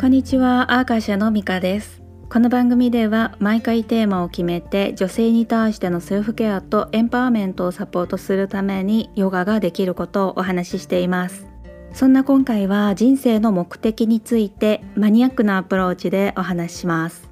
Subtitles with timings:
[0.00, 2.00] こんにちは、アーカシャのミカです。
[2.30, 11.48] この番組では毎回テーマを決めて女性に対してのセルフケアとエンパワーメントをサポートするためにヨガができることをお話ししています。
[11.92, 17.27] そんな今回は人生の目的についてマニアックなアプローチでお話しします。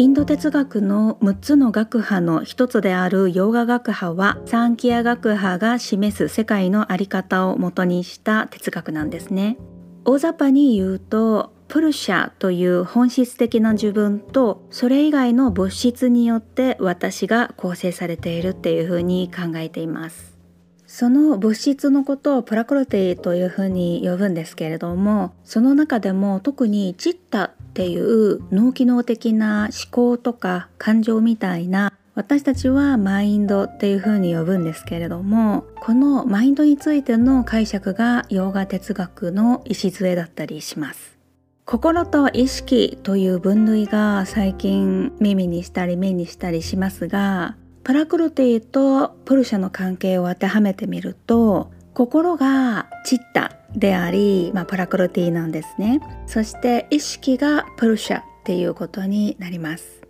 [0.00, 9.58] インド哲学の6つの学派の一つであるヨーガ学派はサンキア学派が示す世界の在り方を元にした哲学なんですね。
[10.04, 20.38] 大雑把に言うとプルシャという本質的な自分とそれ以外の物質によって私が構成されているっていうふうに考えています。
[20.86, 41.16] その物質のことをプラクルティというふうに呼ぶんですけれどもその中でも特にチッタっていう脳機能的な思考とか感情みたいな私たちはマインドっていうふうに呼ぶんですけれどもこのマインドについての解釈がヨーガ哲学の礎だったりします。
[41.66, 56.00] 心と意識という分類が最近耳にしたり目にしたりしますがプラクルティとプルシャの関係を当てはめてみると心がチッタであり、まあ、プラクルティなんですね。
[56.26, 60.02] そして意識がプルシャっていうことになります。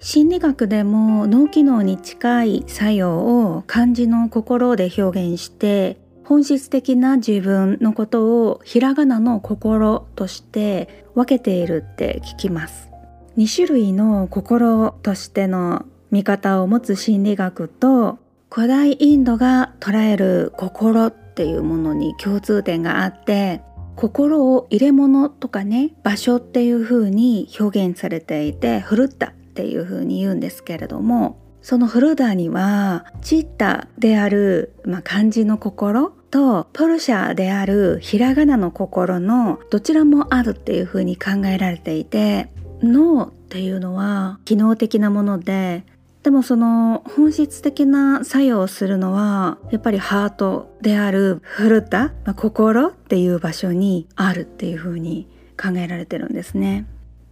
[0.00, 12.90] 心理学でも脳機能に近い作用を漢字の心で表現して本質的な自分のことをひらがなの心として分けているって聞きます。
[13.36, 18.18] 2種類の心としての見方を持つ心理学と
[18.50, 23.60] 古代インドが捉える心っていうものに共通点があって
[23.96, 42.48] 心を入れ物とかね場所っていう風に表現されていてフルッタっていう風に言うんですけれどもそのフルダにはチッタである、まあ、漢字の心とプルシャであるひらがなの心のどちらもあるっていう風に考えられていて
[42.80, 45.84] 脳っていうのは機能的なもので
[46.24, 55.28] でもその本質的な作用をするのはやっぱりハートであるフルタ、まあ、心っていう場所にあるっていう風に
[55.62, 56.86] 考えられてるんですね。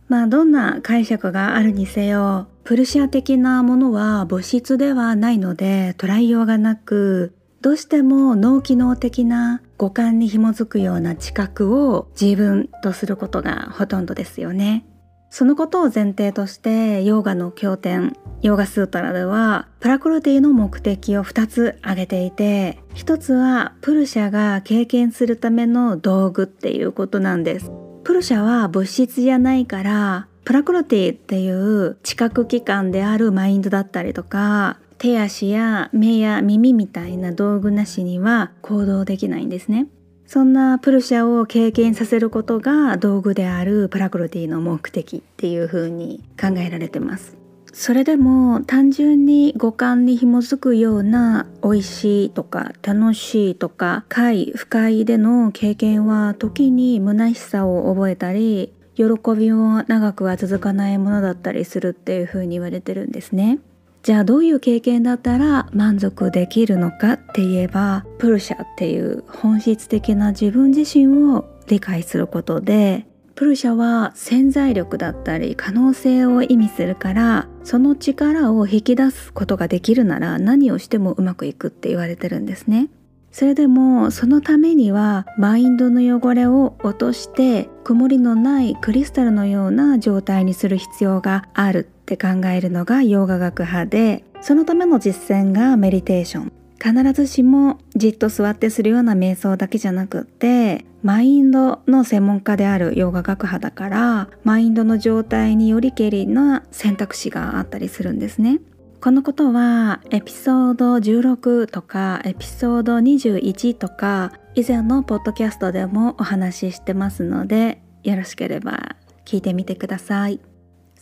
[0.08, 14.84] まあどんな解釈があるにせよプルシア的なものは物質ではないので捉えようがなくどうしても脳機能的な五感に紐づくような知覚を自分とすることがほとんどですよね。
[15.32, 27.72] そのことを前提としてヨーガの経典ヨーガスートラではプラクルティの目的を2つ挙げていて1つはプルシャが経験するための道具っていうことなんです。
[28.04, 39.86] プルシャは物質じゃないからプラクルティっていう知覚器官であるマインドだったりとか手足や目や耳みたいな道具なしには行動できないんですね。
[40.32, 47.36] そんなプルシャを経験させることが道具であるプラクルティの目的っていう風に考えられてます。
[47.70, 59.04] それでも単純に五感に紐づくような美味しいとか楽しいとか快不快での経験は時に虚しさを覚えたり喜
[59.36, 63.58] びも長くは続かないものだったりするっていう風に言われてるんですね。
[64.02, 82.88] じゃあどういう経験だったら満足できるのかって言えばプルシャっていう本質的な自分自身を理解することでプルシャは潜在力だったり可能性を意味するからその力を引き出すことができるなら何をしてもうまくいくって言われてるんですね。
[83.30, 96.52] それでもそのためにはマインドの汚れを落として曇りのないクリスタルのような状態にする必要があるって考えるのがヨーガ学派でそのための実践がメディテーション
[96.82, 108.60] 必ずしもじっと座ってするような瞑想だけじゃなくってマインドの専門家であるヨーガ学派だからマインドの状態によりけりな選択肢があったりするんですね。
[109.00, 118.94] このことはエピソード16とかエピソード21とか以前のポッドキャストでもお話ししてますのでよろしければ
[119.24, 120.51] 聞いてみてください。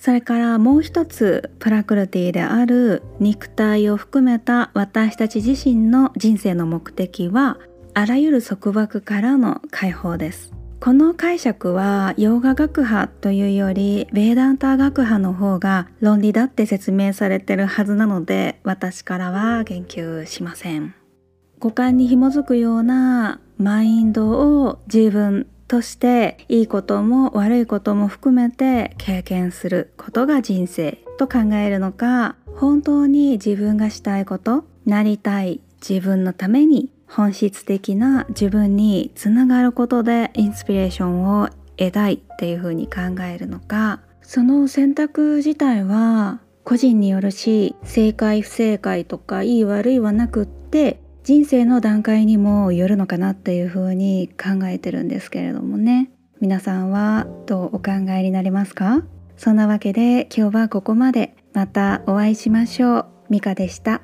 [0.00, 7.58] それからもう一つプラクルティである肉体を含めた私たち自身の人生の目的は
[7.93, 10.55] あらゆる束縛からの解放です。
[10.81, 20.94] この解釈はヨーガ学派というよりベーダンター学派の方が論理だって説明されてるはずなので私からは言及しません
[21.58, 56.11] 五感に紐づくようなマインドを自分としていいことも悪いことも含めて経験することが人生と考えるのか本当に自分がしたいことなりたい自分のために本質的な自分につながることでインスピレーションを得たいっていうふうに考えるのかその選択自体は個人によるし正解不正解とかいい悪いはなくって人生の段階にもよるのかなっていうふうに考えてるんですけれどもね。
[56.40, 59.05] 皆さんはどうお考えになりますか？
[59.37, 61.37] そんなわけで今日はここまで。
[61.52, 63.06] またお会いしましょう。
[63.28, 64.02] ミカでした。